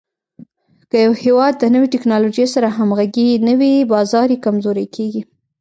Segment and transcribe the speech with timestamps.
[0.91, 5.21] که یو هېواد د نوې ټکنالوژۍ سره همغږی نه وي، بازار یې کمزوری کېږي.